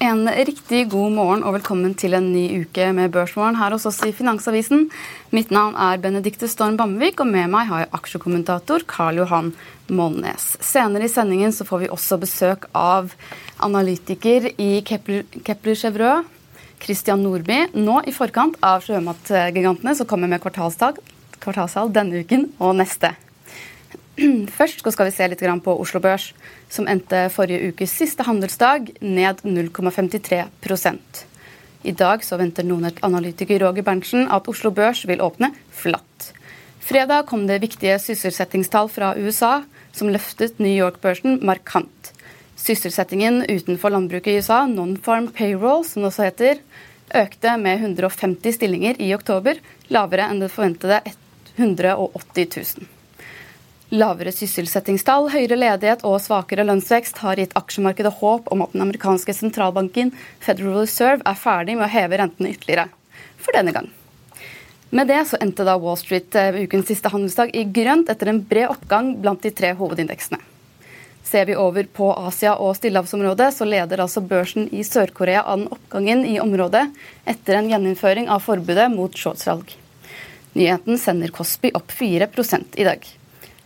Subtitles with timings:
[0.00, 3.98] En riktig god morgen og velkommen til en ny uke med Børsmorgen her hos oss
[4.08, 4.86] i Finansavisen.
[5.28, 9.52] Mitt navn er Benedikte Storm Bamvik, og med meg har jeg aksjekommentator Karl Johan
[9.92, 10.54] Molnes.
[10.64, 13.12] Senere i sendingen så får vi også besøk av
[13.60, 16.24] analytiker i Kepler, Kepler Chevreux,
[16.80, 17.66] Christian Nordby.
[17.76, 23.12] Nå i forkant av Sjømatgigantene som kommer med kvartalstall denne uken og neste.
[24.58, 26.32] Først skal vi se litt på Oslo Børs,
[26.68, 30.44] som endte forrige ukes siste handelsdag ned 0,53
[31.82, 36.32] I dag så venter Nordnett-analytiker Roger Berntsen at Oslo Børs vil åpne flatt.
[36.80, 42.12] Fredag kom det viktige sysselsettingstall fra USA, som løftet New York-børsen markant.
[42.58, 46.62] Sysselsettingen utenfor landbruket i USA, non-farm payroll, som det også heter,
[47.14, 51.02] økte med 150 stillinger i oktober, lavere enn det forventede
[51.56, 52.99] 180 000.
[53.90, 59.34] Lavere sysselsettingstall, høyere ledighet og svakere lønnsvekst har gitt aksjemarkedet håp om at den amerikanske
[59.34, 62.86] sentralbanken Federal Reserve er ferdig med å heve rentene ytterligere.
[63.42, 63.90] For denne gang.
[64.94, 68.40] Med det så endte da Wall Street eh, ukens siste handelsdag i grønt etter en
[68.46, 70.38] bred oppgang blant de tre hovedindeksene.
[71.26, 76.22] Ser vi over på Asia og stillehavsområdet, så leder altså børsen i Sør-Korea an oppgangen
[76.30, 76.86] i området
[77.26, 79.74] etter en gjeninnføring av forbudet mot shortsalg.
[80.54, 82.30] Nyheten sender Cosby opp 4
[82.78, 83.16] i dag.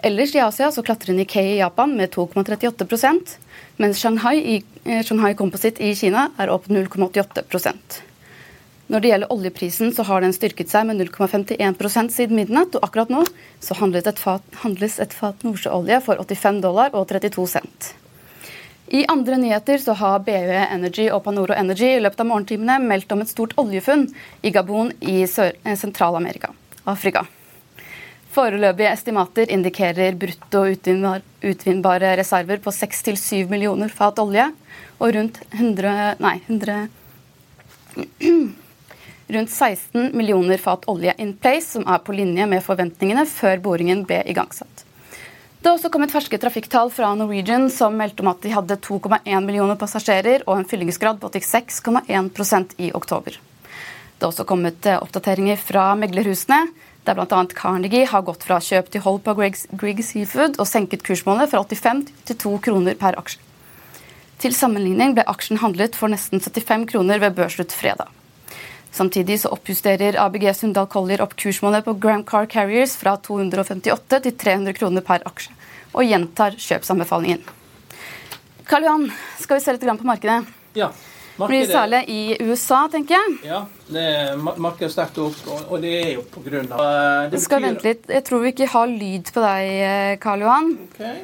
[0.05, 3.39] Ellers i Asia så klatrer Nikkei i Japan med 2,38%
[3.81, 8.03] mens Shanghai, i, eh, Shanghai Composite i Kina er opp 0,88%
[8.87, 13.09] Når det gjelder oljeprisen, så har den styrket seg med 0,51% siden midnatt, og akkurat
[13.09, 13.23] nå
[13.65, 17.95] så et fat, handles et fat nordsjøolje for 85 dollar og 32 cent.
[18.93, 23.11] I andre nyheter så har BUE Energy og Panoro Energy i løpet av morgentimene meldt
[23.13, 24.11] om et stort oljefunn
[24.43, 26.53] i Gabon i eh, Sentral-Amerika.
[26.85, 27.25] Afrika.
[28.35, 34.49] Foreløpige estimater indikerer brutto utvinnbare reserver på 6-7 millioner fat olje
[34.99, 36.89] og rundt 100, nei, 100
[39.37, 44.03] rundt 16 millioner fat olje in place, som er på linje med forventningene før boringen
[44.09, 44.83] ble igangsatt.
[45.61, 49.31] Det har også kommet ferske trafikktall fra Norwegian som meldte om at de hadde 2,1
[49.47, 53.39] millioner passasjerer og en fyllingsgrad på 86,1% i oktober.
[53.39, 56.67] Det har også kommet eh, oppdateringer fra meglerhusene
[57.05, 57.41] der bl.a.
[57.55, 62.05] Carnegie har gått fra kjøp til hold på Grieg Seafood og senket kursmålet fra 85
[62.29, 63.41] til 2 kroner per aksje.
[64.43, 68.11] Til sammenligning ble aksjen handlet for nesten 75 kroner ved børsslutt fredag.
[68.95, 74.37] Samtidig så oppjusterer ABG Sundal Collier opp kursmålet på Gram Car Carriers fra 258 til
[74.39, 75.55] 300 kroner per aksje,
[75.95, 77.43] og gjentar kjøpsanbefalingen.
[78.69, 79.09] Karl Johan,
[79.41, 80.45] skal vi se litt på markedet?
[80.79, 80.93] Ja.
[81.35, 83.39] Blir særlig i USA, tenker jeg.
[83.49, 84.07] Ja, det
[84.39, 87.45] markedet er sterkt opp, og det er jo på grunn av det betyr...
[87.49, 88.05] Skal vente litt.
[88.07, 90.71] Jeg tror vi ikke har lyd på deg, eh, Karl Johan.
[90.93, 91.17] Okay.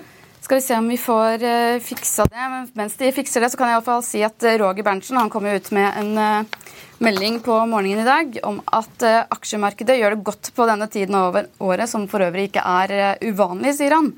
[0.50, 2.46] Skal vi se om vi får uh, fiksa det.
[2.50, 5.46] Men mens de fikser det, så kan jeg iallfall si at Roger Berntsen han kom
[5.46, 10.26] ut med en uh, melding på morgenen i dag om at uh, aksjemarkedet gjør det
[10.26, 14.10] godt på denne tiden av året, som for øvrig ikke er uvanlig, sier han.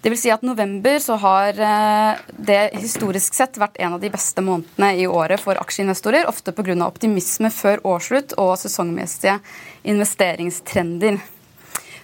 [0.00, 4.08] Det vil si at november så har eh, det historisk sett vært en av de
[4.12, 6.80] beste månedene i året for aksjeinvestorer, ofte pga.
[6.84, 9.38] optimisme før årsslutt og sesongmessige
[9.84, 11.20] investeringstrender.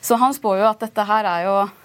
[0.00, 1.76] Så han spår jo at dette her er jo eh,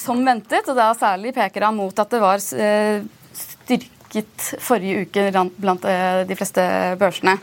[0.00, 3.02] som ventet, og da særlig peker han mot at det var eh,
[3.36, 5.26] styrket forrige uke
[5.60, 6.64] blant eh, de fleste
[7.00, 7.36] børsene.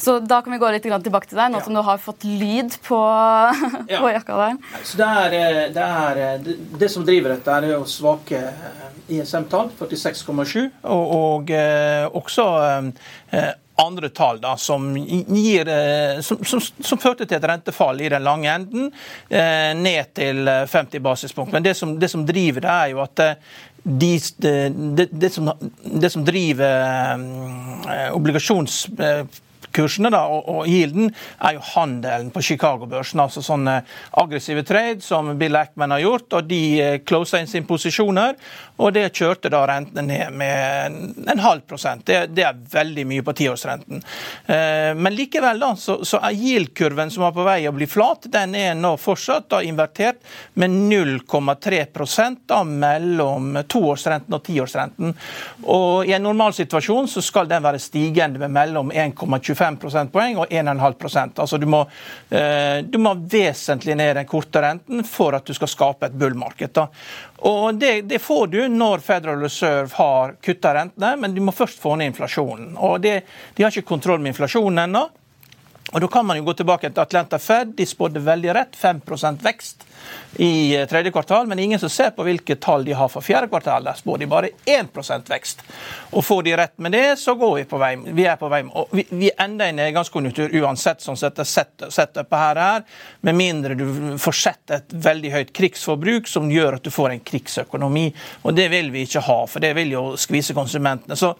[0.00, 1.64] Så da kan vi gå litt tilbake til deg, nå ja.
[1.66, 3.00] som du har fått lyd på,
[4.00, 4.60] på jakka der.
[4.80, 8.86] Så det, er, eh, det, er, det, det, som driver dette, er jo svake eh,
[9.18, 12.46] ISM-tall, 46,7, og, og eh, også
[13.36, 13.50] eh,
[13.80, 15.68] andre tall da, som, gir,
[16.24, 18.88] som, som, som, førte til et rentefall i den lange enden,
[19.28, 21.52] eh, ned til 50 basispunkt.
[21.56, 23.24] Men det som, det som driver det, er jo at
[23.82, 24.10] de,
[24.44, 25.52] det, det, som,
[25.84, 27.16] det, som, driver
[27.88, 28.82] eh, obligasjons
[29.74, 33.20] kursene da, og, og yielden er jo handelen på Chicago-børsen.
[33.20, 33.80] altså Sånne
[34.20, 36.32] aggressive trade som Bill Ackman har gjort.
[36.38, 38.36] og De eh, closa inn sine posisjoner,
[38.80, 42.04] og det kjørte da rentene ned med en halv prosent.
[42.06, 44.02] Det, det er veldig mye på tiårsrenten.
[44.46, 48.28] Eh, men likevel da, så, så er yield-kurven som var på vei å bli flat,
[48.32, 50.20] den er nå fortsatt da invertert
[50.60, 51.84] med 0,3
[52.48, 55.14] da mellom toårsrenten og tiårsrenten.
[55.70, 60.50] Og I en normalsituasjon så skal den være stigende med mellom 1,25 25 prosentpoeng og
[60.50, 61.84] 1,5% Altså du må,
[62.30, 66.80] eh, du må vesentlig ned den korte renten for at du skal skape et bullmarked.
[67.50, 71.80] Og det, det, får du når Federal Reserve har kutta rentene, men du må først
[71.80, 72.74] få ned inflasjonen.
[72.76, 73.20] Og det,
[73.54, 75.06] De har ikke kontroll med inflasjonen ennå.
[75.92, 77.74] Og Da kan man jo gå tilbake til Atlanta Fed.
[77.76, 79.86] De spådde veldig rett, 5% vekst
[80.38, 83.50] i eh, tredje kvartal, men ingen som ser på hvilke tall de har for fjerde
[83.50, 83.84] kvartal.
[83.84, 85.64] Der spår de bare 1% vekst.
[86.14, 87.90] Og Får de rett med det, så går vi på vei.
[87.96, 88.62] Vi er på vei.
[88.64, 92.86] Og vi, vi ender i nedgangskonjunktur uansett, sånn sett setupet her er,
[93.26, 93.84] med mindre du
[94.20, 98.06] får sett et veldig høyt krigsforbruk som gjør at du får en krigsøkonomi.
[98.44, 101.18] Og Det vil vi ikke ha, for det vil jo skvise konsumentene.
[101.18, 101.34] Så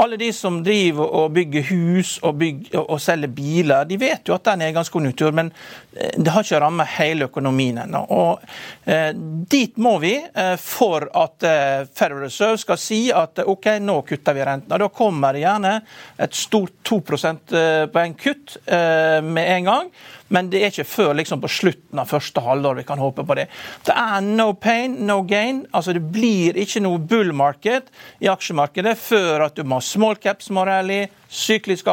[0.00, 4.36] alle de som driver og bygger hus og, bygger, og selger biler, de vet jo
[4.36, 5.50] at det er nedgangskonjunktur, men
[5.92, 8.04] eh, det har ikke rammet hele økonomien ennå.
[8.14, 8.44] Og
[8.86, 9.10] eh,
[9.50, 14.46] Dit må vi eh, for at Federal Reserve skal si at OK, nå kutter vi
[14.46, 14.78] rentene.
[14.80, 15.74] Da kommer det gjerne
[16.20, 19.92] et stort 2 prosentpoeng kutt med en gang.
[20.30, 23.36] Men det er ikke før liksom på slutten av første halvår vi kan håpe på
[23.38, 23.48] det.
[23.86, 25.64] Det er no pain, no gain.
[25.74, 27.90] Altså Det blir ikke noe bull market
[28.22, 31.90] i aksjemarkedet før at du må ha small caps må rally, sykliske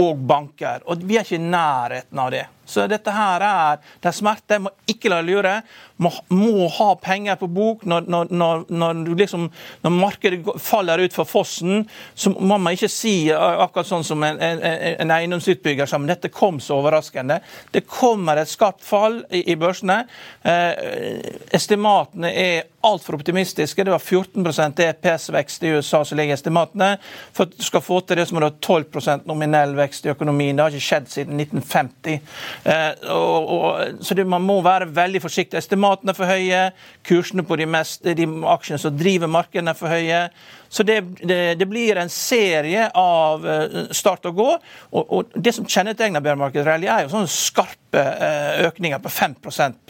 [0.00, 0.84] og banker.
[0.88, 2.46] Og vi er ikke i nærheten av det.
[2.70, 4.60] Så dette her er det er smerte.
[4.62, 5.54] Må ikke la deg lure.
[6.00, 7.84] Må, må ha penger på bok.
[7.88, 9.48] Når, når, når, når, liksom,
[9.84, 11.84] når markedet faller ut for fossen,
[12.14, 14.62] så må man ikke si akkurat sånn som en, en,
[15.04, 17.40] en eiendomsutbygger som dette kom så overraskende.
[17.74, 20.02] Det kommer et skarpt fall i, i børsene.
[20.42, 23.84] Eh, estimatene er altfor optimistiske.
[23.84, 26.94] Det var 14% EPS-vekst i USA som ligger i estimatene.
[27.32, 30.12] For at du skal få til det, så må du ha 12% nominell vekst i
[30.14, 30.56] økonomien.
[30.56, 32.20] Det har ikke skjedd siden 1950.
[32.64, 35.58] Eh, og, og, så det, Man må være veldig forsiktig.
[35.58, 36.62] Estimatene er for høye,
[37.08, 40.24] kursene på de, mest, de aksjene som driver markedene er for høye.
[40.70, 44.50] Så det, det, det, blir en serie av eh, start og gå.
[44.94, 49.34] Og, og Det som kjennetegner bear rally, er jo sånne skarpe eh, økninger på 5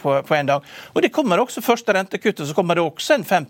[0.01, 0.65] på, på en dag.
[0.95, 3.45] Og Det kommer også første rentekuttet, så kommer det også en 5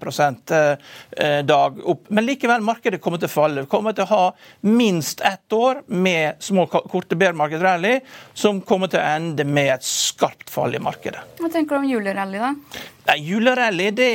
[0.51, 2.03] eh, dag opp.
[2.09, 3.63] Men likevel, markedet kommer til å falle.
[3.63, 4.25] Vi kommer til å ha
[4.67, 7.31] minst ett år med små, korte bear
[7.63, 8.01] rally,
[8.33, 11.23] som kommer til å ende med et skarpt fall i markedet.
[11.39, 12.55] Hva tenker du om julerally, da?
[13.01, 14.09] Nei, Julerally det,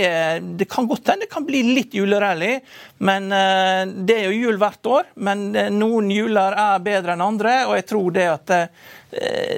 [0.59, 2.61] det, kan godt hende det kan bli litt julerally.
[2.99, 7.25] men uh, Det er jo jul hvert år, men uh, noen juler er bedre enn
[7.27, 7.57] andre.
[7.67, 8.69] og jeg tror det at Eh,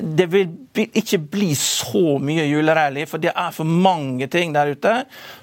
[0.02, 4.92] det vil ikke bli så mye julerally, for det er for mange ting der ute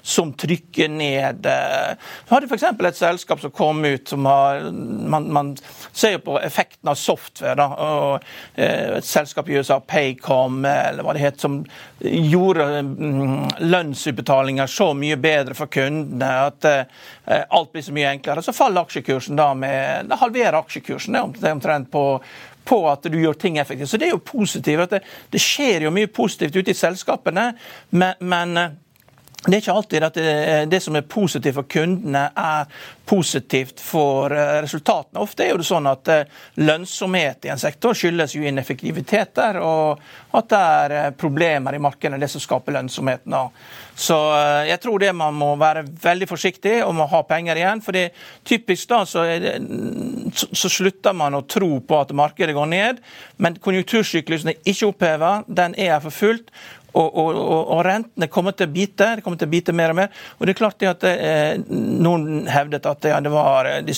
[0.06, 1.92] som trykker ned eh,
[2.24, 2.64] Vi hadde f.eks.
[2.64, 5.52] et selskap som kom ut som har Man, man
[5.92, 7.56] ser jo på effekten av software.
[7.58, 8.24] Da, og
[8.54, 11.60] eh, Et selskap i USA, Paycom, eller hva det het, som
[12.00, 16.66] gjorde mm, lønnsutbetalinger så mye bedre for kundene at
[17.26, 18.42] alt blir så mye enklere.
[18.44, 22.04] Så faller aksjekursen da med Det halverer aksjekursen det omtrent på
[22.66, 23.90] på at du gjør ting effektivt.
[23.90, 24.90] Så det er jo positivt.
[24.90, 27.50] Det, det, skjer jo mye positivt ute i selskapene,
[27.96, 28.76] men, men eh,
[29.46, 30.30] det er ikke alltid at det,
[30.70, 32.66] det, som er positivt for kundene, er
[33.06, 35.22] positivt for eh, resultatene.
[35.22, 40.02] Ofte er det sånn at eh, lønnsomhet i en sektor skyldes jo ineffektiviteter, og
[40.36, 43.36] at det er problemer i markedet, det som skaper lønnsomheten.
[43.96, 44.16] Så
[44.68, 47.80] jeg tror det man må være veldig forsiktig og må ha penger igjen.
[47.80, 47.96] for
[48.44, 49.54] typisk da så, det,
[50.34, 53.00] så, slutter man å tro på at markedet går ned,
[53.40, 56.52] men konjunktursyklusen er ikke oppheva, den er for fullt.
[56.96, 59.98] Og, og, og, rentene kommer til å bite det kommer til å bite mer og
[59.98, 60.12] mer.
[60.38, 63.94] Og det er klart at eh, Noen hevdet at ja, det var, eh, de,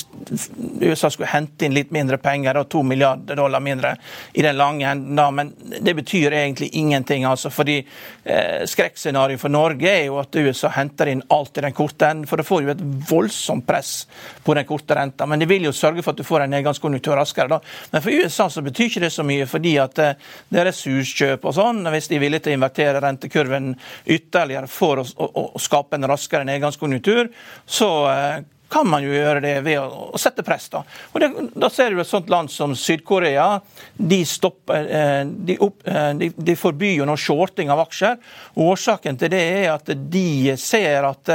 [0.83, 3.95] USA skulle hente inn litt mindre penger, og to milliarder dollar mindre
[4.35, 5.14] i den lange enden.
[5.19, 7.25] da, Men det betyr egentlig ingenting.
[7.25, 7.78] altså, fordi
[8.25, 12.26] eh, Skrekkscenarioet for Norge er jo at USA henter inn alt i den korte enden.
[12.26, 14.09] For det får jo et voldsomt press
[14.45, 15.26] på den korte renta.
[15.26, 17.49] Men det vil jo sørge for at du får en nedgangskonjunktur raskere.
[17.49, 17.61] da.
[17.93, 20.14] Men for USA så betyr ikke det så mye, fordi at eh,
[20.49, 21.85] det er ressurskjøp og sånn.
[21.95, 23.75] Hvis de er villige til å invertere redusere rentekurven
[24.07, 27.30] ytterligere for å, å, å skape en raskere nedgangskonjunktur,
[27.66, 28.38] så eh,
[28.69, 30.69] kan man jo gjøre det ved å, sette press.
[30.73, 30.83] Da
[31.13, 33.61] Og det, da ser du et sånt land som Syd-Korea.
[33.97, 38.19] De, stopper, eh, de, opp, eh, de, de, forbyr jo nå shorting av aksjer.
[38.61, 41.33] Årsaken til det er at de ser at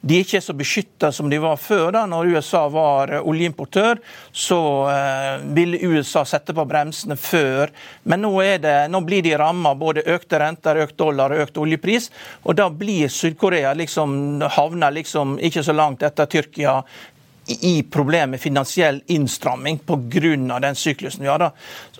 [0.00, 1.90] de ikke er så beskytta som de var før.
[1.96, 4.00] da Når USA var oljeimportør,
[4.32, 4.60] så
[5.56, 7.72] ville USA sette på bremsene før.
[8.04, 12.10] Men nå, det, nå blir de ramma både økte renter, økt dollar og økt oljepris.
[12.44, 16.84] Og da blir Syd-Korea liksom havner liksom ikke så langt etter Tyrkia ja,
[17.46, 20.58] i problemet med finansiell innstramming pga.
[20.60, 21.38] den syklusen vi har.
[21.38, 21.50] da.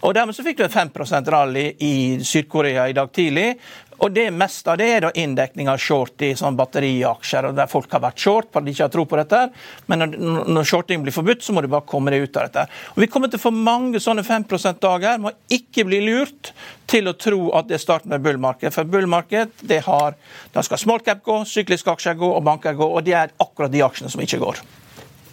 [0.01, 0.91] Og Dermed så fikk du et 5
[1.29, 3.57] rally i Syd-Korea i dag tidlig.
[3.99, 7.71] Og det meste av det er da inndekning av short i sånn batteriaksjer, og der
[7.71, 9.41] folk har vært short fordi de ikke har tro på dette.
[9.87, 12.67] Men når, når shorting blir forbudt, så må du bare komme deg ut av dette.
[12.97, 15.23] Og Vi kommer til å få mange sånne 5 %-dager.
[15.23, 16.53] Må ikke bli lurt
[16.91, 18.75] til å tro at det starter med bullmarked.
[18.75, 20.19] For bullmarked, det har,
[20.53, 23.73] da skal small cap gå, sykliske aksjer gå og banker gå, og det er akkurat
[23.73, 24.65] de aksjene som ikke går.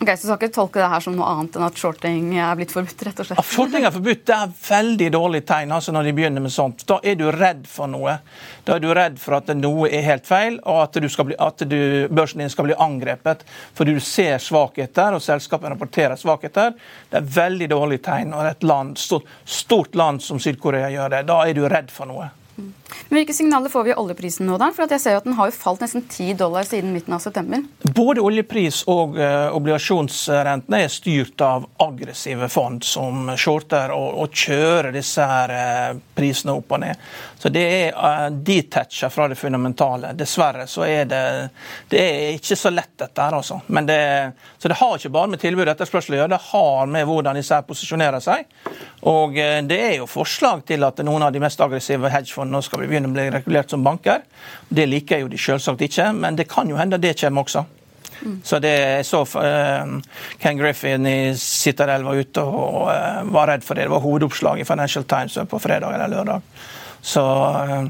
[0.01, 2.71] Ok, Så skal ikke tolke det her som noe annet enn at shorting er blitt
[2.73, 3.03] forbudt?
[3.05, 3.37] rett og slett.
[3.37, 6.81] At shorting er forbudt, det er veldig dårlig tegn altså når de begynner med sånt.
[6.89, 8.15] Da er du redd for noe.
[8.65, 11.77] Da er du redd for at noe er helt feil, og at, bli, at du,
[12.09, 13.45] børsen din skal bli angrepet
[13.77, 16.73] fordi du ser svakheter, og selskapene rapporterer svakheter.
[17.11, 21.25] Det er veldig dårlig tegn når et land, stort, stort land som Syd-Korea gjør det.
[21.29, 22.31] Da er du redd for noe.
[23.09, 24.57] Men Hvilke signaler får vi i oljeprisen nå?
[24.61, 24.69] da?
[24.75, 27.19] For jeg ser jo at Den har jo falt nesten 10 dollar siden midten av
[27.23, 27.63] september.
[27.83, 35.25] Både oljepris og uh, obligasjonsrentene er styrt av aggressive fond som shorter og, kjører disse
[35.27, 37.01] her, uh, prisene opp og ned.
[37.41, 40.13] Så Det er uh, detacha fra det fundamentale.
[40.17, 41.23] Dessverre så er det,
[41.91, 43.37] det er ikke så lett, dette her.
[43.41, 43.59] altså.
[43.91, 43.99] Det,
[44.57, 47.39] så det har ikke bare med tilbud og etterspørsel å gjøre, det har med hvordan
[47.39, 48.47] disse her posisjonerer seg.
[49.09, 49.35] Og
[49.67, 52.89] det er jo forslag til at noen av de mest aggressive hedgefondene nå skal vi
[52.91, 54.25] begynne å bli regulert som banker.
[54.69, 57.65] Det liker jo de selvsagt ikke, men det kan jo hende det kommer også.
[58.21, 58.35] Mm.
[58.45, 59.97] Så det så uh,
[60.41, 63.87] Ken Griffin i Citadel var ute og uh, var redd for det.
[63.87, 66.41] Det var hovedoppslag i Financial Times på fredag eller lørdag.
[67.01, 67.87] Så uh,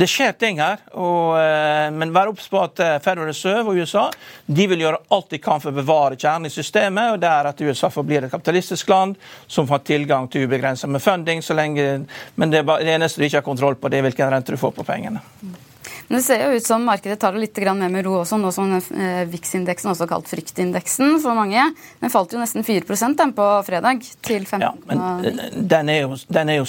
[0.00, 3.80] det skjer ting her, og, eh, men vær obs på at eh, Federal Reserve og
[3.80, 4.06] USA
[4.46, 7.12] de vil gjøre alt de kan for å bevare kjernen i systemet.
[7.14, 9.16] og Det er at USA forblir et kapitalistisk land
[9.46, 11.42] som får tilgang til ubegrenset med funding.
[11.42, 14.52] så lenge, Men det, det eneste du ikke har kontroll på, det er hvilken rente
[14.52, 15.20] du får på pengene.
[16.08, 18.50] Men Det ser jo ut som markedet tar det litt med med ro også, nå
[18.52, 21.74] som eh, VIX-indeksen, også kalt fryktindeksen for mange.
[22.00, 26.16] Den falt jo nesten 4 den på fredag, til 15 Ja, men den er jo,
[26.28, 26.66] den er jo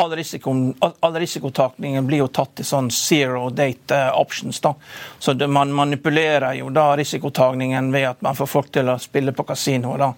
[0.00, 4.60] all, risiko, all risikotakningen blir jo tatt til sånn zero date options.
[4.60, 4.74] da.
[5.18, 9.32] Så det, Man manipulerer jo da risikotakningen ved at man får folk til å spille
[9.32, 9.96] på kasino.
[9.98, 10.12] da.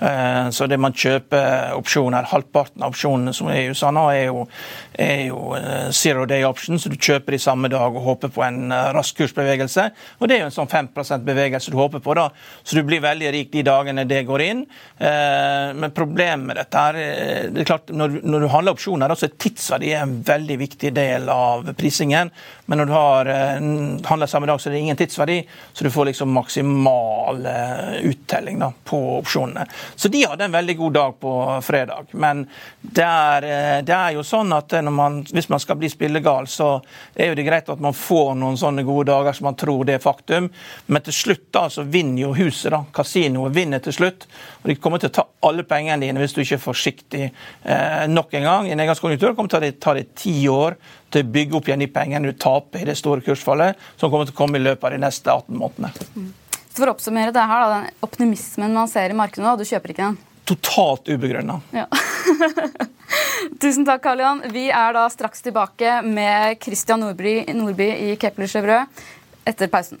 [0.00, 4.24] Eh, så det man kjøper opsjoner, halvparten av opsjonene som er i USA nå, er
[4.26, 4.46] jo,
[4.92, 6.84] er jo eh, zero day options.
[6.84, 9.88] Du kjøper de samme dag og håper på en eh, rask kursbevegelse.
[10.18, 12.28] Og det er jo en sånn 5% bevegelse du håper på, da.
[12.64, 14.66] Så du blir veldig rik de dagene det går inn.
[14.98, 16.96] Men problemet med dette er,
[17.52, 21.28] det er klart, når, når du handler opsjoner, så tidsverdi er en veldig viktig del
[21.32, 22.30] av prisingen.
[22.68, 23.60] Men når du har eh,
[24.08, 25.38] handler samme dag, så er det ingen tidsverdi,
[25.72, 29.64] så du får liksom maksimal eh, uttelling da, på opsjonene.
[29.96, 31.32] Så de hadde en veldig god dag på
[31.64, 32.12] fredag.
[32.12, 32.44] Men
[32.80, 36.74] det er, eh, det er jo sånn at man, hvis man skal bli spillegal, så
[37.14, 39.96] er jo det greit at man får noen sånne gode dager som man tror det
[39.96, 40.50] er faktum.
[40.86, 42.70] Men til slutt da, så vinner jo huset.
[42.74, 44.28] da, Kasinoet vinner til slutt.
[44.62, 48.04] Og de kommer til å ta alle pengene dine hvis du ikke er forsiktig eh,
[48.10, 48.68] nok en gang.
[48.68, 48.84] i en
[49.18, 50.76] nedgangskonjunktur kommer til å ta det ti år
[51.10, 54.26] til å bygge opp igjen de pengene du taper i det store kursfallet, som kommer
[54.26, 55.92] til å komme i løpet av de neste 18 månedene.
[56.14, 56.32] Mm.
[56.68, 59.66] Så For å oppsummere det her, da, den optimismen man ser i markedet nå, du
[59.66, 60.18] kjøper ikke den?
[60.48, 61.60] Totalt ubegrunna.
[61.74, 61.86] Ja.
[63.60, 64.44] Tusen takk, Karl Johan.
[64.54, 69.04] Vi er da straks tilbake med Christian Nordby, Nordby i Kepler Chevreux
[69.48, 70.00] etter pausen.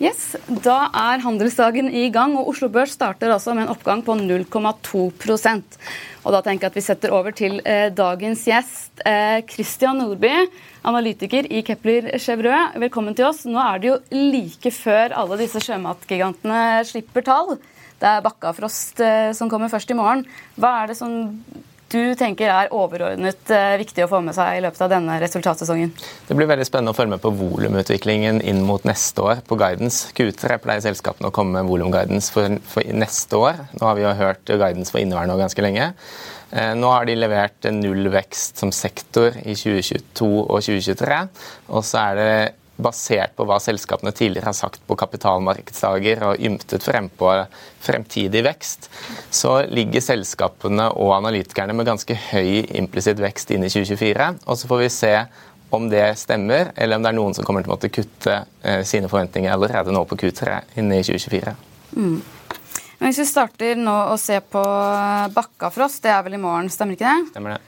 [0.00, 0.32] Yes,
[0.64, 5.76] Da er handelsdagen i gang, og Oslo Børs starter altså med en oppgang på 0,2%
[6.24, 10.32] Og Da tenker jeg at vi setter over til eh, dagens gjest, eh, Christian Nordby,
[10.88, 12.72] analytiker i Kepler Chevreux.
[12.80, 13.44] Velkommen til oss.
[13.44, 13.98] Nå er det jo
[14.32, 17.58] like før alle disse sjømatgigantene slipper tall.
[18.00, 20.24] Det er Bakkafrost eh, som kommer først i morgen.
[20.56, 21.34] Hva er det som
[21.90, 25.92] du tenker er overordnet eh, viktig å få med seg i løpet av denne resultatsesongen?
[26.28, 30.12] Det blir veldig spennende å følge med på volumutviklingen inn mot neste år på guidance.
[30.16, 33.64] Q3 pleier selskapene å komme med volumguidance for, for neste år.
[33.78, 35.90] Nå har vi jo hørt guidance for inneværende år ganske lenge.
[36.50, 41.20] Eh, nå har de levert null vekst som sektor i 2022 og 2023.
[41.70, 42.32] Og så er det
[42.82, 47.32] basert på hva selskapene tidligere har sagt på kapitalmarkedsdager og ymtet frem på
[47.84, 48.90] fremtidig vekst,
[49.30, 54.28] så ligger selskapene og analytikerne med ganske høy implisitt vekst inn i 2024.
[54.46, 55.14] Og så får vi se
[55.70, 58.82] om det stemmer, eller om det er noen som kommer til å måtte kutte eh,
[58.86, 61.54] sine forventninger allerede nå på Q3 inn i 2024.
[61.94, 62.16] Mm.
[63.00, 64.62] Men hvis vi starter nå å se på
[65.32, 67.30] Bakkafrost, det er vel i morgen, stemmer ikke det?
[67.30, 67.60] Stemmer det.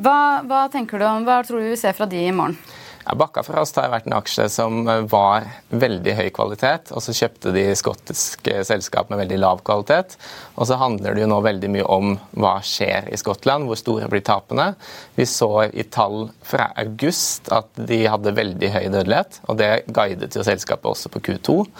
[0.00, 0.16] Hva,
[0.48, 2.56] hva tenker du om, hva tror du vi ser fra de i morgen?
[3.00, 7.52] Bakka Frost har vært en aksje som eh, var veldig høy kvalitet, og så kjøpte
[7.54, 10.18] de skottiske selskap med veldig lav kvalitet.
[10.60, 14.08] Og så handler det jo nå veldig mye om hva skjer i Skottland, hvor store
[14.12, 14.74] blir tapene.
[15.16, 20.36] Vi så i tall fra august at de hadde veldig høy dødelighet, og det guidet
[20.36, 21.56] jo selskapet også på Q2.
[21.56, 21.70] Um,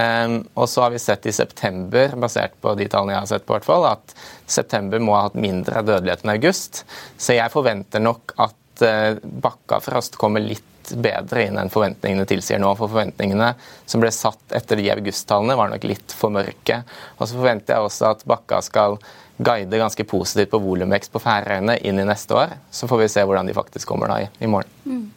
[0.00, 3.48] ehm, og så har vi sett i september, basert på de tallene jeg har sett,
[3.48, 4.14] på hvert fall, at
[4.50, 6.84] september må ha hatt mindre dødelighet enn august.
[7.18, 12.72] Så jeg forventer nok at Eh, Bakkafrost kommer litt bedre inn enn forventningene tilsier nå.
[12.78, 13.52] For forventningene
[13.86, 16.82] som ble satt etter de augusttallene, var nok litt for mørke.
[17.18, 18.98] Og så forventer jeg også at Bakka skal
[19.40, 22.58] guide ganske positivt på volumvekst på Færøyene inn i neste år.
[22.70, 24.76] Så får vi se hvordan de faktisk kommer da i, i morgen.
[24.84, 25.08] Mm.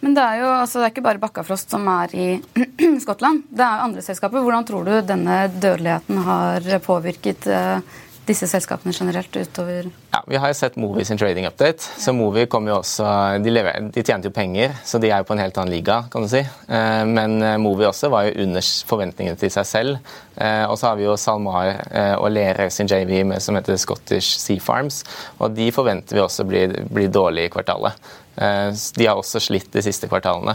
[0.00, 2.26] Men det er jo altså, det er ikke bare Bakkafrost som er i
[3.04, 3.48] Skottland.
[3.50, 4.44] Det er jo andre selskaper.
[4.44, 7.96] Hvordan tror du denne dødeligheten har påvirket eh,
[8.28, 11.84] disse selskapene generelt utover Ja, Vi har jo sett Movi sin trading update.
[11.98, 13.04] så Movi kommer jo også,
[13.42, 16.02] de, lever, de tjente jo penger, så de er jo på en helt annen liga,
[16.12, 16.42] kan du si.
[16.42, 20.14] Eh, men eh, Movi også var jo under forventningene til seg selv.
[20.36, 21.80] Eh, og så har vi jo SalMar
[22.18, 25.02] og Lerøy sin JV med, som heter Scottish Sea Farms.
[25.38, 27.98] Og de forventer vi også blir, blir dårlige i kvartalet.
[28.38, 30.54] De har også slitt de siste kvartalene.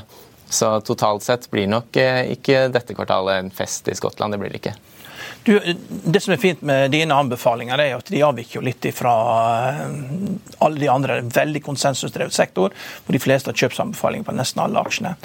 [0.53, 4.36] Så totalt sett blir nok ikke dette kvartalet en fest i Skottland.
[4.36, 4.75] Det blir det ikke.
[5.43, 5.60] Du,
[6.06, 9.15] det som er fint med dine anbefalinger, er at de avviker litt fra
[9.73, 9.97] eh,
[10.63, 11.19] alle de andre.
[11.36, 12.71] Veldig konsensusdrevet sektor,
[13.03, 15.17] hvor de fleste har kjøpsanbefalinger på nesten alle aksjene.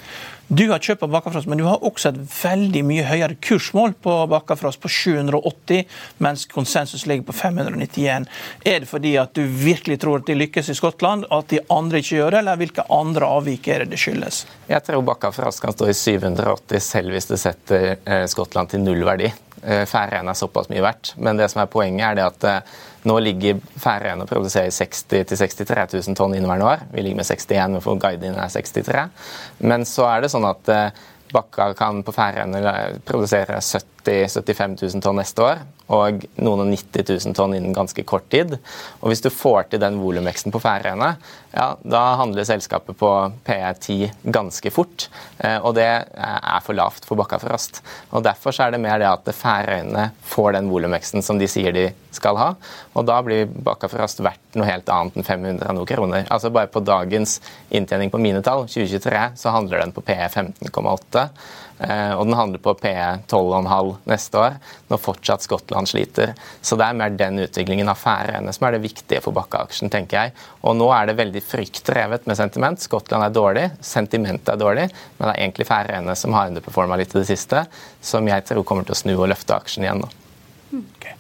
[0.49, 4.15] Du har kjøpt på Bakkafrost, men du har også et veldig mye høyere kursmål på
[4.33, 5.83] Bakkafrost, på 780,
[6.25, 8.25] mens konsensus ligger på 591.
[8.65, 12.01] Er det fordi at du virkelig tror at de lykkes i Skottland, at de andre
[12.01, 14.47] ikke gjør det, eller hvilke andre avvik er det det skyldes?
[14.73, 19.05] Jeg tror Bakkafrost kan stå i 780 selv hvis det setter eh, Skottland til null.
[19.63, 21.13] Eh, Færøyene er såpass mye verdt.
[21.17, 22.73] Men det som er poenget er at eh,
[23.09, 26.87] nå ligger Færøyene og produserer 60 000-63 000 tonn inneværende år.
[26.93, 29.07] Vi ligger med 61, for guiden er 63.
[29.67, 32.63] Men så er det sånn at eh, Bakka kan på Færøyene
[33.09, 38.05] produsere 70 000-75 000 tonn neste år og noen og 90 000 tonn innen ganske
[38.09, 38.59] kort tid.
[39.01, 41.15] Og Hvis du får til den volumveksten på Færøyene,
[41.55, 43.11] ja, da handler selskapet på
[43.47, 45.09] PE10 ganske fort.
[45.39, 47.81] Eh, og det er for lavt for Bakkafrost.
[48.13, 51.89] Og Derfor er det mer det at Færøyene får den volumveksten som de sier de
[52.19, 52.49] skal ha.
[52.95, 56.27] Og da blir Bakkafrost verdt noe helt annet enn 500 noe kroner.
[56.27, 57.39] Altså Bare på dagens
[57.71, 61.29] inntjening på mine tall, 2023, så handler den på PE 15,8.
[61.79, 64.57] Eh, og den handler på PE 12,5 neste år,
[64.91, 66.35] når fortsatt Skottland sliter.
[66.61, 70.19] Så det er mer den utviklingen av Færøyene som er det viktige for Bakka-aksjen, tenker
[70.19, 70.35] jeg.
[70.67, 72.83] Og nå er det veldig fryktdrevet med sentiment.
[72.83, 77.15] Skottland er dårlig, sentimentet er dårlig, men det er egentlig Færøyene som har underperforma litt
[77.15, 77.65] i det siste,
[78.03, 80.11] som jeg tror kommer til å snu og løfte aksjen igjen nå.
[80.83, 81.18] Okay.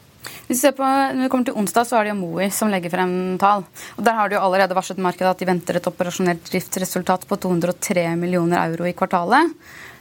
[0.48, 2.70] Hvis vi ser på, når vi kommer til onsdag, så er det jo Mowi som
[2.72, 3.66] legger frem tall.
[3.98, 7.36] Og Der har de jo allerede varslet markedet at de venter et operasjonelt driftsresultat på
[7.36, 9.52] 203 millioner euro i kvartalet.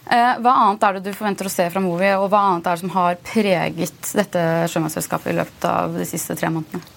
[0.07, 2.77] Eh, hva annet er det du forventer å se fra Movi, og hva annet er
[2.77, 6.96] det som har preget dette sjømannsselskapet i løpet av de siste tre månedene?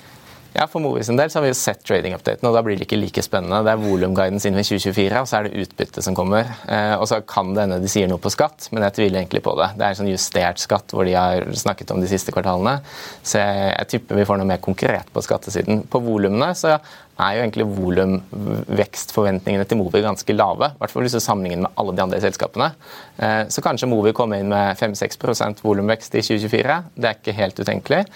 [0.53, 2.89] Ja, For Movi en del så har vi jo sett trading-updaten, og da blir det
[2.89, 3.63] ikke like spennende.
[3.67, 6.51] Det er volumguiden sin ved 2024, og så er det utbytte som kommer.
[6.67, 9.45] Eh, og så kan det hende de sier noe på skatt, men jeg tviler egentlig
[9.47, 9.71] på det.
[9.79, 12.81] Det er en sånn justert skatt hvor de har snakket om de siste kvartalene.
[13.23, 15.85] Så jeg, jeg tipper vi får noe mer konkret på skattesiden.
[15.91, 16.75] På volumene så
[17.21, 20.73] er jo egentlig volumvekstforventningene til Movi ganske lave.
[20.73, 22.73] I hvert fall hvis du sammenligner med alle de andre selskapene.
[23.23, 26.81] Eh, så kanskje Movi kommer inn med 5-6% volumvekst i 2024.
[26.97, 28.07] Det er ikke helt utenkelig.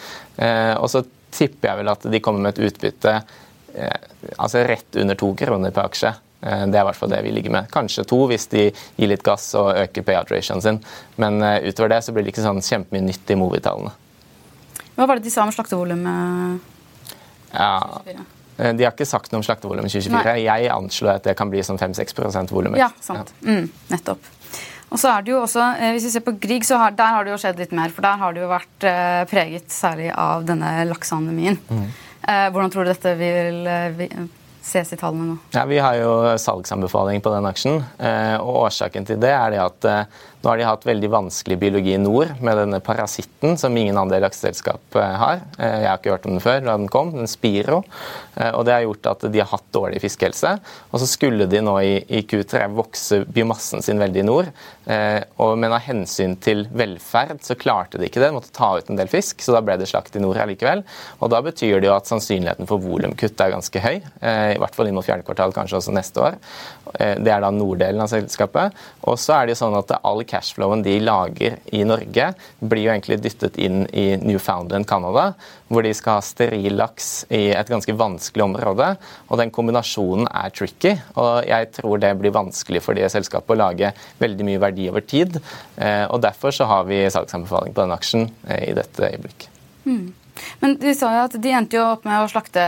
[0.43, 3.15] Eh, og så tipper jeg vel at de kommer med et utbytte
[3.75, 6.15] eh, altså rett under to kroner per aksje.
[6.45, 7.71] Eh, det er i hvert fall det vi ligger med.
[7.73, 10.81] Kanskje to hvis de gir litt gass og øker payout-ratioen sin.
[11.21, 13.95] Men uh, utover det så blir det ikke sånn kjempemye nytt i Movi-tallene.
[14.95, 16.73] Hva var det de sa om slaktevolumet?
[17.55, 18.03] Ja,
[18.59, 20.23] eh, de har ikke sagt noe om slaktevolum i 2024.
[20.23, 20.45] Nei.
[20.45, 22.15] Jeg anslår at det kan bli sånn 5-6
[22.53, 22.83] volumvekst.
[22.83, 23.35] Ja, sant.
[23.41, 23.57] Ja.
[23.57, 24.31] Mm, nettopp.
[24.95, 27.17] Og så er det jo også, eh, Hvis vi ser på Grieg, så har, der
[27.17, 27.91] har det jo skjedd litt mer.
[27.91, 31.59] For der har det jo vært eh, preget særlig av denne lakseanemien.
[31.69, 31.89] Mm.
[32.23, 33.67] Eh, hvordan tror du dette vil,
[33.99, 34.29] vil
[34.65, 35.39] ses i tallene nå?
[35.57, 37.83] Ja, Vi har jo salgsanbefaling på den aksjen.
[38.39, 39.91] og Årsaken til det er det at
[40.45, 44.19] nå har de hatt veldig vanskelig biologi i nord med denne parasitten som ingen andre
[44.21, 45.41] lakseselskap eh, har.
[45.57, 47.81] Eh, jeg har ikke hørt om den før da den kom, den Spiro.
[48.37, 50.53] Eh, og Det har gjort at de har hatt dårlig fiskehelse.
[50.91, 54.51] Og så skulle de nå i, i Q3 vokse biomassen sin veldig i nord.
[54.85, 58.29] Men av hensyn til velferd så klarte de ikke det.
[58.29, 60.83] De måtte ta ut en del fisk, så da ble det slakt i nord allikevel.
[61.25, 63.97] Og da betyr det jo at sannsynligheten for volumkutt er ganske høy.
[64.21, 66.37] I hvert fall inn mot fjerde kvartal, kanskje også neste år.
[66.93, 68.77] Det er da norddelen av selskapet.
[69.09, 72.95] Og så er det jo sånn at all cashflowen de lager i Norge, blir jo
[72.95, 75.31] egentlig dyttet inn i Newfoundland Canada,
[75.71, 78.91] hvor de skal ha steril laks i et ganske vanskelig område.
[79.31, 83.61] Og den kombinasjonen er tricky, og jeg tror det blir vanskelig for det selskapet å
[83.63, 85.39] lage veldig mye verdi over tid.
[85.77, 89.51] Eh, og derfor så har vi salgsanbefaling på den aksjen eh, i dette øyeblikket.
[89.85, 90.13] Mm.
[90.61, 92.63] Men De sa jo at de endte jo opp med å slakte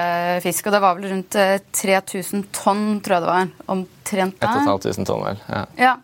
[0.45, 3.53] fisk, og det var vel rundt 3000 eh, tonn, tror jeg det var?
[3.75, 4.61] Omtrent der.
[4.63, 5.41] 1500 tonn, vel.
[5.51, 5.63] Ja.
[5.81, 5.95] ja.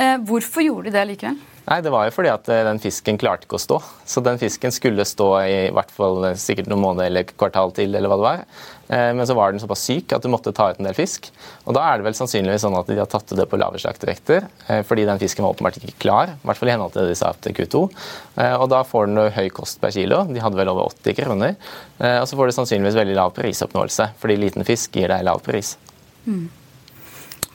[0.00, 1.38] Eh, hvorfor gjorde de det likevel?
[1.70, 3.78] Nei, Det var jo fordi at eh, den fisken klarte ikke å stå.
[4.08, 7.94] Så den fisken skulle stå i hvert fall eh, sikkert noen måneder eller kvartal til.
[7.94, 8.44] eller hva det var.
[8.90, 11.28] Men så var den såpass syk at du måtte ta ut en del fisk.
[11.62, 13.78] Og Da er det vel sannsynligvis sånn at de har tatt ut det på lave
[13.78, 14.48] slaktevekter,
[14.82, 16.32] fordi den fisken var åpenbart ikke klar.
[16.34, 17.84] I hvert fall i henhold til det de sa til Q2.
[18.58, 20.24] Og da får den høy kost per kilo.
[20.26, 21.54] De hadde vel over 80 kroner.
[22.02, 25.76] Og så får du sannsynligvis veldig lav prisoppnåelse, fordi liten fisk gir deg lav pris.
[26.26, 26.48] Mm.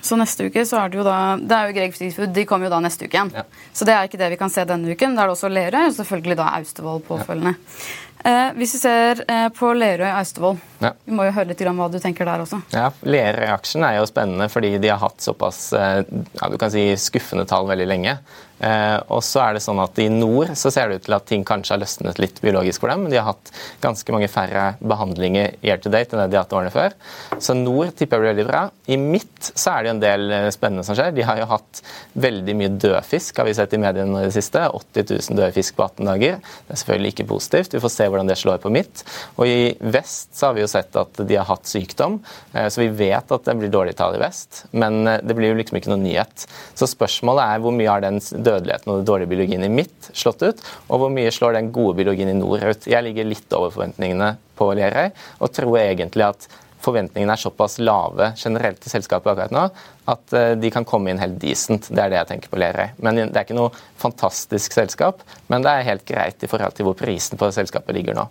[0.06, 2.70] Så neste uke så er det jo da Det er jo Greg Seafood, de kommer
[2.70, 3.32] jo da neste uke igjen.
[3.34, 3.46] Ja.
[3.74, 5.16] Så det er ikke det vi kan se denne uken.
[5.18, 7.56] Da er det også Lerøy og selvfølgelig da Austevoll påfølgende.
[7.56, 8.15] Ja.
[8.26, 10.96] Eh, hvis vi ser eh, på Lerøy Austevoll, ja.
[11.06, 12.58] vi må jo høre litt om hva du tenker der også.
[12.74, 16.88] Ja, Lerøy-aksjen er jo spennende fordi de har hatt såpass eh, ja, du kan si
[16.98, 18.18] skuffende tall veldig lenge.
[18.64, 21.26] Eh, og så er det sånn at I nord så ser det ut til at
[21.28, 23.10] ting kanskje har løsnet litt biologisk for dem.
[23.12, 23.52] De har hatt
[23.84, 26.96] ganske mange færre behandlinger year to date enn det de har hatt årene før.
[27.36, 28.62] Så nord tipper jeg blir veldig bra.
[28.88, 31.12] I midt så er det en del eh, spennende som skjer.
[31.16, 31.84] De har jo hatt
[32.26, 34.64] veldig mye dødfisk, har vi sett i mediene i det siste.
[34.72, 36.40] 80 000 døde fisk på 18 dager.
[36.40, 37.76] Det er selvfølgelig ikke positivt.
[37.76, 39.04] Vi får se hvordan det slår på midt.
[39.36, 42.18] Og i vest så har vi jo sett at de har hatt sykdom,
[42.54, 44.64] eh, så vi vet at det blir dårlige tall i vest.
[44.72, 46.48] Men det blir jo liksom ikke noen nyhet.
[46.78, 50.44] Så spørsmålet er hvor mye har den dødeligheten og den dårlige biologien i midt slått
[50.46, 52.90] ut, og hvor mye slår den gode biologien i nord ut.
[52.90, 55.10] Jeg ligger litt over forventningene på Lerøy
[55.44, 56.48] og tror egentlig at
[56.86, 59.68] forventningene er såpass lave generelt til selskapet akkurat nå
[60.06, 61.90] at eh, de kan komme inn helt decent.
[61.90, 62.94] Det er det jeg tenker på Lerøy.
[63.02, 66.88] Men Det er ikke noe fantastisk selskap, men det er helt greit i forhold til
[66.88, 68.28] hvor prisen på selskapet ligger nå.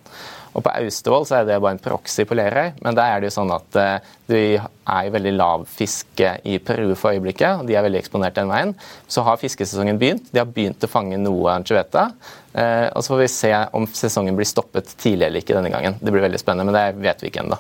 [0.55, 3.27] Og På Austevoll så er det bare en proxy på Lerøy, men der er det
[3.27, 7.75] jo sånn at uh, det er veldig lav fiske i Peru for øyeblikket, og de
[7.75, 8.77] er veldig eksponert den veien.
[9.11, 10.31] Så har fiskesesongen begynt.
[10.31, 12.07] De har begynt å fange noe anchoveta.
[12.55, 15.99] Uh, og så får vi se om sesongen blir stoppet tidlig eller ikke denne gangen.
[15.99, 17.59] Det blir veldig spennende, men det vet vi ikke ennå.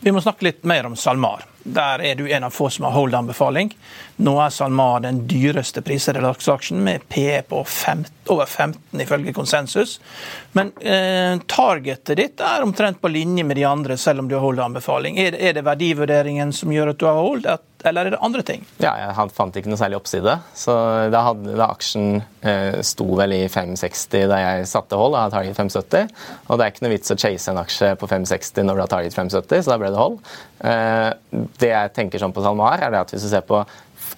[0.00, 1.44] Vi må snakke litt mer om SalMar.
[1.62, 3.74] Der er du en av få som har hold-anbefaling.
[4.24, 9.98] Nå er SalMar den dyreste prisede lakseaksjen, med PE på 15, over 15 ifølge konsensus.
[10.52, 14.44] Men eh, targetet ditt er omtrent på linje med de andre, selv om du har
[14.44, 15.18] hold-anbefaling.
[15.20, 17.48] Er, er, det verdivurderingen som gjør at du har hold,
[17.84, 18.64] eller er det andre ting?
[18.82, 20.36] Ja, Jeg fant ikke noe særlig oppside.
[20.56, 20.74] Så
[21.12, 25.36] da, hadde, da Aksjen eh, sto vel i 560 da jeg satte hold, og hadde
[25.38, 26.12] target 570.
[26.48, 28.92] Og det er ikke noe vits å chase en aksje på 560 når du har
[28.92, 30.20] target 570, så da ble det hold.
[30.60, 33.64] Eh, det jeg tenker sånn på SalMar, er at hvis du ser på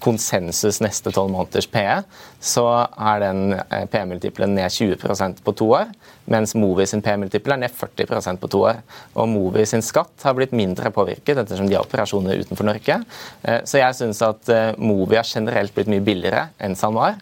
[0.02, 2.00] konsensus neste tolv måneders PE,
[2.42, 5.92] så er den eh, PE-multiplen ned 20% på to år.
[6.32, 8.80] Mens Movi sin P-multiple er ned 40% på to år.
[9.18, 12.98] Og Movi sin skatt har blitt mindre påvirket ettersom de har operasjoner utenfor Norge.
[13.42, 17.18] Eh, så jeg syns at eh, Movi har generelt blitt mye billigere enn SalMar.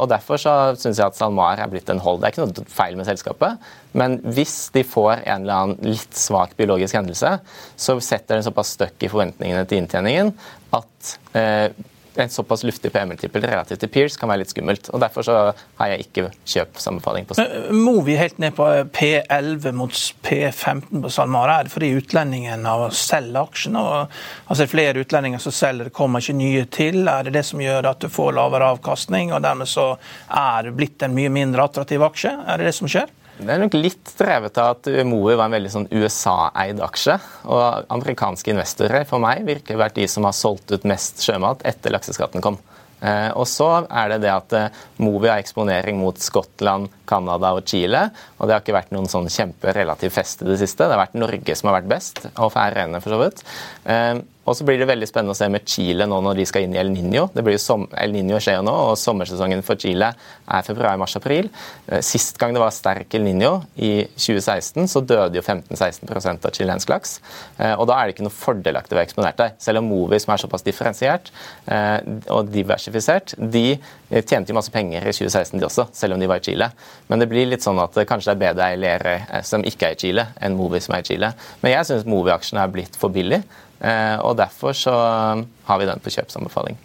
[0.00, 2.22] Og derfor så syns jeg at SalMar er blitt en hold.
[2.22, 3.60] Det er ikke noe feil med selskapet.
[3.92, 7.38] Men hvis de får en eller annen litt svak biologisk hendelse,
[7.76, 10.34] så setter den såpass støkk i forventningene til inntjeningen
[10.76, 11.14] at
[12.18, 14.88] en såpass luftig PM-multiple relativt til Peers kan være litt skummelt.
[14.90, 15.36] og Derfor så
[15.78, 17.36] har jeg ikke kjøpsanbefaling på
[17.70, 19.94] Må Movi helt ned på P11 mot
[20.26, 21.52] P15 på SalMar.
[21.52, 23.84] Er det fordi utlendingene selger aksjene?
[24.46, 27.00] altså flere utlendinger som selger, kommer ikke nye til?
[27.08, 29.92] Er det det som gjør at du får lavere avkastning, og dermed så
[30.28, 32.34] er det blitt en mye mindre attraktiv aksje?
[32.46, 33.14] Er det det som skjer?
[33.38, 37.14] Det er nok litt drevet av at Movi var en veldig sånn USA-eid aksje.
[37.46, 41.94] Og amerikanske investorer for meg virker vært de som har solgt ut mest sjømat etter
[41.94, 42.58] lakseskatten kom.
[42.98, 47.62] Eh, og så er det det at eh, Movi har eksponering mot Skottland, Canada og
[47.68, 48.08] Chile.
[48.38, 50.82] Og det har ikke vært noen sånn kjemperelativ fest i det siste.
[50.82, 53.44] Det har vært Norge som har vært best, og Færøyene for så vidt.
[54.48, 56.72] Og så blir det veldig spennende å se med Chile nå når de skal inn
[56.72, 57.26] i El Niño.
[57.34, 61.16] Det blir jo El Niño skjer jo nå, og sommersesongen for Chile er februar, mars,
[61.20, 61.50] april.
[61.86, 66.56] Eh, sist gang det var sterk El Niño, i 2016, så døde jo 15-16% av
[66.56, 67.18] chilensk laks.
[67.58, 69.54] Eh, og da er det ikke noe fordelaktig å være eksponert der.
[69.60, 71.28] Selv om Movi, som er såpass differensiert
[71.68, 72.00] eh,
[72.32, 73.66] og diversifisert, de
[74.24, 76.70] tjente jo masse penger i 2016 de også, selv om de var i Chile.
[77.12, 80.00] Men det blir litt sånn at kanskje det er bedre ei som ikke er i
[80.00, 81.34] Chile, enn Movi som er i Chile.
[81.60, 83.42] Men jeg syns Movi-aksjen er blitt for billig.
[83.80, 84.94] Eh, og Derfor så
[85.64, 86.78] har vi den på kjøpsanbefaling.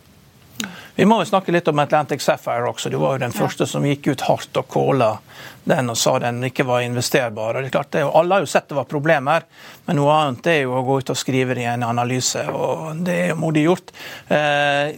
[0.96, 2.92] Vi må jo snakke litt om Atlantic Sapphire også.
[2.94, 5.16] Du var jo den første som gikk ut hardt og kåla
[5.64, 7.56] den og sa den ikke var investerbar.
[7.56, 9.46] Og det er klart, det, alle har jo sett det var problemer,
[9.86, 12.44] men noe annet er jo å gå ut og skrive det i en analyse.
[12.52, 13.96] og Det er jo modig gjort.
[14.28, 14.94] Eh,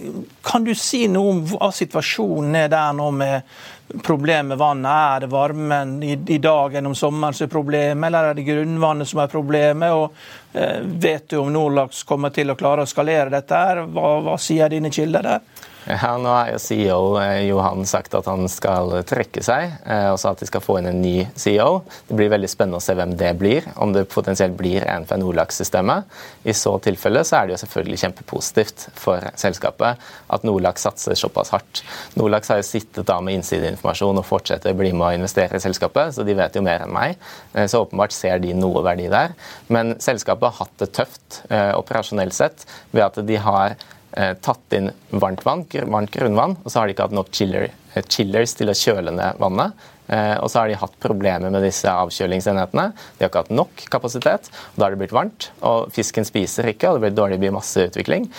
[0.46, 3.56] kan du si noe om hva situasjonen er der nå med
[4.04, 4.92] problemet med vannet?
[4.92, 9.10] Er det varmen i, i dag gjennom sommeren som er problemet, eller er det grunnvannet
[9.10, 9.94] som er problemet?
[9.94, 13.54] Og eh, Vet du om Nordlaks kommer til å klare å skalere dette?
[13.56, 13.86] her?
[13.86, 15.46] Hva, hva sier dine kilder der?
[15.86, 20.18] Ja, nå har jo CEO eh, Johan sagt at han skal trekke seg, eh, og
[20.18, 21.84] at de skal få inn en ny CEO.
[22.08, 25.20] Det blir veldig spennende å se hvem det blir, om det potensielt blir en fra
[25.22, 26.10] Nordlaks-systemet.
[26.50, 30.02] I så tilfelle så er det jo selvfølgelig kjempepositivt for selskapet
[30.34, 31.84] at Nordlaks satser såpass hardt.
[32.18, 35.66] Nordlaks har jo sittet da med innsideinformasjon og fortsetter å bli med å investere i
[35.68, 37.22] selskapet, så de vet jo mer enn meg.
[37.54, 39.38] Eh, så åpenbart ser de noe verdi der.
[39.70, 42.64] Men selskapet har hatt det tøft operasjonelt sett
[42.96, 43.76] ved at de har
[44.16, 48.06] tatt inn varmt vann, varmt grunnvann, og så har de ikke hatt nok chiller, eh,
[48.08, 49.76] chillers til å kjøle ned vannet.
[50.08, 52.92] Eh, og så har de hatt problemer med disse avkjølingsenhetene.
[52.94, 54.52] De har ikke hatt nok kapasitet.
[54.54, 58.30] og Da har det blitt varmt, og fisken spiser ikke, og det blir dårlig biomasseutvikling.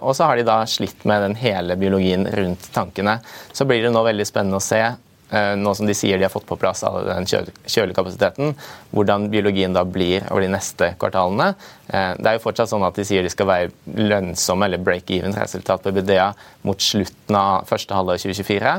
[0.00, 3.20] Og så har de da slitt med den hele biologien rundt tankene.
[3.52, 5.13] Så blir det nå veldig spennende å se Eh,
[5.58, 8.54] nå som de sier de har fått på plass all den kjølekapasiteten,
[8.94, 11.54] hvordan biologien da blir over de neste kvartalene.
[11.88, 13.72] Eh, det er jo fortsatt sånn at de sier de skal være
[14.12, 16.30] lønnsomme eller break-even-resultat på BDA
[16.68, 18.76] mot slutten av første halvår 2024.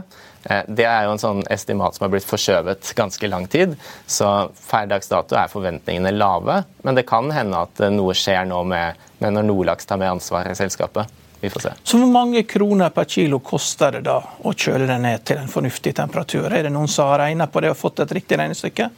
[0.49, 3.75] Eh, det er jo en sånn estimat som har blitt forskjøvet ganske lang tid.
[4.07, 4.31] Så
[4.69, 9.05] per dags dato er forventningene lave, men det kan hende at noe skjer nå med,
[9.19, 11.24] med når Nordlaks tar med ansvaret i selskapet.
[11.41, 11.73] Vi får se.
[11.83, 15.51] Så hvor mange kroner per kilo koster det da å kjøle den ned til en
[15.51, 16.47] fornuftig temperatur?
[16.49, 18.89] Er det noen som har regna på det og fått et riktig regnestykke?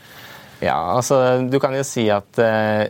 [0.64, 1.20] Ja, altså
[1.50, 2.88] du kan jo si at eh,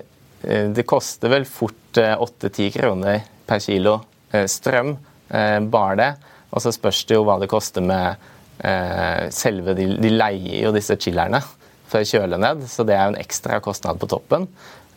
[0.76, 3.98] det koster vel fort eh, 8-10 kroner per kilo
[4.32, 4.96] eh, strøm,
[5.30, 6.12] eh, bare det.
[6.52, 8.28] Og så spørs det jo hva det koster med
[8.64, 11.42] eh, selve de, de leier jo disse chillerne
[11.88, 14.48] for å kjøle ned, så det er jo en ekstra kostnad på toppen.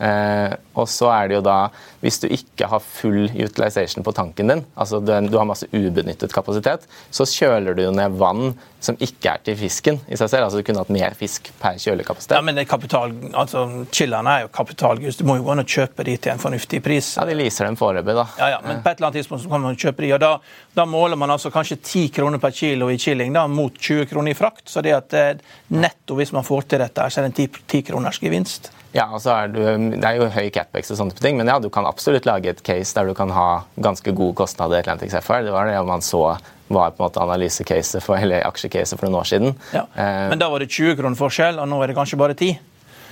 [0.01, 1.59] Eh, og så er det jo da,
[2.01, 6.33] Hvis du ikke har full utilization på tanken din, altså du, du har masse ubenyttet
[6.33, 10.47] kapasitet, så kjøler du jo ned vann som ikke er til fisken i seg selv.
[10.47, 12.39] altså Du kunne hatt mer fisk per kjølekapasitet.
[12.39, 15.69] Ja, Men det kapital, altså chillerne er jo kapitalgust, Du må jo gå inn og
[15.77, 17.13] kjøpe de til en fornuftig pris.
[17.21, 18.27] Ja, De leaser dem foreløpig, da.
[18.41, 20.33] Ja, ja, men på et eller annet tidspunkt så kan man kjøpe de, og da,
[20.81, 24.33] da måler man altså kanskje 10 kroner per kilo i chilling da, mot 20 kroner
[24.33, 24.65] i frakt.
[24.71, 25.33] Så det at eh,
[25.77, 28.73] netto, hvis man får til dette, så er det en 10, 10 kroners gevinst.
[28.93, 31.69] Ja, så er du, Det er jo høy capex og sånne ting, men ja, du
[31.71, 35.45] kan absolutt lage et case der du kan ha ganske gode kostnader i Atlantic Sapphire.
[35.45, 39.21] Det var det man så var på en måte analysecaset for, eller aksjecaset for noen
[39.21, 39.55] år siden.
[39.75, 39.89] Ja.
[39.95, 42.61] Eh, men da var det 20 kroner forskjell, og nå er det kanskje bare 10?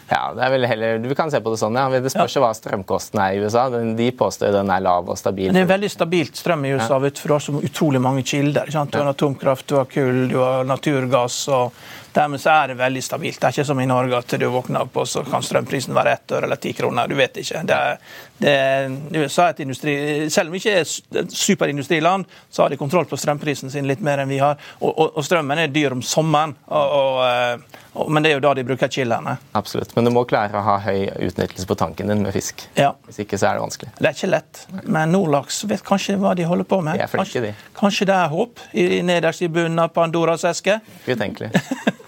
[0.09, 2.01] Ja, det er vel heller, Du kan se på det sånn, ja.
[2.01, 2.41] Det spørs ja.
[2.41, 3.67] hva strømkosten er i USA.
[3.69, 5.51] De påstår den er lav og stabil.
[5.53, 7.11] Det er veldig stabilt strøm i USA, ja.
[7.11, 8.71] for du har så utrolig mange kilder.
[8.71, 11.43] Du har atomkraft, du har kull, du har naturgass.
[11.53, 11.77] og
[12.13, 13.41] Dermed så er det veldig stabilt.
[13.41, 16.15] Det er ikke som i Norge at du våkner opp og så kan strømprisen være
[16.17, 17.09] ett øre eller ti kroner.
[17.09, 17.63] Du vet ikke.
[17.69, 17.99] Det er,
[18.39, 19.97] det er, USA er et industri...
[20.33, 20.87] Selv om vi ikke er
[21.23, 24.57] et superindustriland, så har de kontroll på strømprisen sin litt mer enn vi har.
[24.81, 28.65] Og, og, og strømmen er dyr om sommeren, og, men det er jo da de
[28.67, 29.37] bruker chillerne.
[29.59, 29.95] Absolutt.
[29.97, 32.65] Men du må klare å ha høy utnyttelse på tanken din med fisk.
[32.79, 32.93] Ja.
[33.09, 33.93] Hvis ikke så er det vanskelig.
[33.99, 34.65] Det er ikke lett.
[34.85, 36.99] Men Nordlaks vet kanskje hva de holder på med.
[36.99, 37.55] De er flinke, de.
[37.79, 40.81] Kanskje det er håp i, nederst i bunnen av Pandoras eske?
[41.09, 41.53] Utenkelig.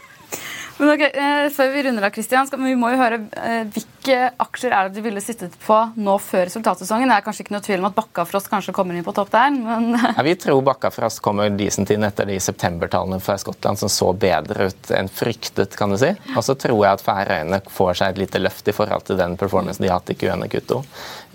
[0.81, 4.19] Men ok, eh, Før vi runder av, Christian, skal, vi må jo høre eh, hvilke
[4.41, 7.11] aksjer er det du ville sittet på nå før resultatsesongen?
[7.11, 9.53] Det er kanskje ikke noe tvil om at Bakkafrost kanskje kommer inn på topp der,
[9.53, 14.09] men ja, Vi tror Bakkafrost kommer decent inn etter de septembertallene fra Skottland som så
[14.17, 16.15] bedre ut enn fryktet, kan du si.
[16.33, 19.37] Og så tror jeg at Færøyene får seg et lite løft i forhold til den
[19.41, 20.83] performancen de har hatt i Q1 og Q2.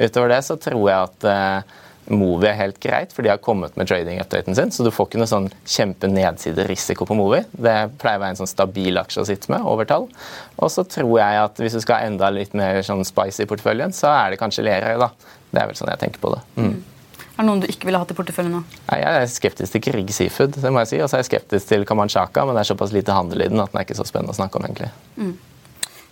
[0.02, 1.82] Utover det så tror jeg at eh,
[2.14, 4.72] Movi er helt greit, for de har kommet med trading-updaten sin.
[4.72, 7.42] Så du får ikke noe sånn kjempenedsiderisiko på Movi.
[7.52, 10.06] Det pleier å være en sånn stabil aksje å sitte med over tall.
[10.60, 13.50] Og så tror jeg at hvis du skal ha enda litt mer sånn spicy i
[13.50, 15.10] porteføljen, så er det kanskje Lerøy, da.
[15.50, 16.44] Det er vel sånn jeg tenker på det.
[16.60, 16.76] Mm.
[17.36, 18.62] Er det noen du ikke ville hatt i porteføljen nå?
[18.92, 21.02] Nei, Jeg er skeptisk til Grieg Seafood, det må jeg si.
[21.02, 23.60] Og så er jeg skeptisk til Kamanchaka, men det er såpass lite handel i den
[23.64, 24.94] at den er ikke så spennende å snakke om, egentlig.
[25.18, 25.34] Mm.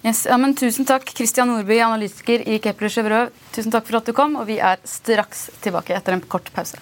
[0.03, 3.29] Yes, ja, men Tusen takk, Christian Nordby, analytiker i Kepler Chevreux.
[3.55, 6.81] Tusen takk for at du kom, og vi er straks tilbake etter en kort pause.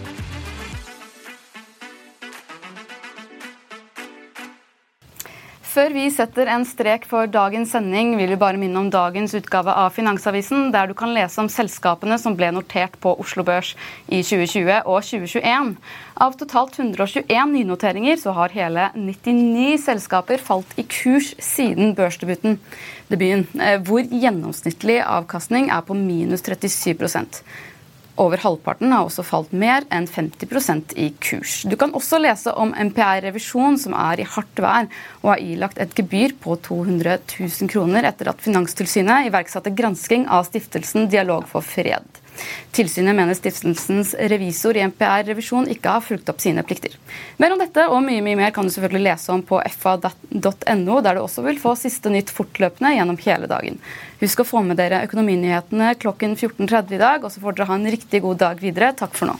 [5.71, 9.71] Før vi setter en strek for dagens sending, vil vi bare minne om dagens utgave
[9.71, 13.69] av Finansavisen, der du kan lese om selskapene som ble notert på Oslo Børs
[14.11, 15.71] i 2020 og 2021.
[16.27, 22.59] Av totalt 121 nynoteringer så har hele 99 selskaper falt i kurs siden børsdebuten,
[23.07, 27.07] debuten, eh, hvor gjennomsnittlig avkastning er på minus 37
[28.19, 31.61] over halvparten har også falt mer enn 50% i kurs.
[31.63, 34.89] Du kan også lese om MPR Revisjon, som er i hardt vær
[35.21, 40.47] og har ilagt et gebyr på 200 000 kroner etter at Finanstilsynet iverksatte gransking av
[40.49, 42.20] stiftelsen Dialog for fred.
[42.71, 46.95] Tilsynet mener stiftelsens revisor i MPR Revisjon ikke har fulgt opp sine plikter.
[47.41, 51.17] Mer om dette og mye mye mer kan du selvfølgelig lese om på fa.no, der
[51.17, 53.79] du også vil få siste nytt fortløpende gjennom hele dagen.
[54.21, 57.79] Husk å få med dere økonominyhetene klokken 14.30 i dag, og så får dere ha
[57.79, 58.93] en riktig god dag videre.
[58.97, 59.39] Takk for nå.